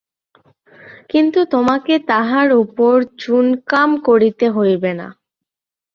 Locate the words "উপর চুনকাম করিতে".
2.63-4.45